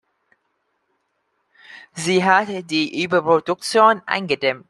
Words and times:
Sie 1.93 2.23
hat 2.25 2.47
die 2.71 3.03
Überproduktion 3.03 4.01
eingedämmt. 4.07 4.59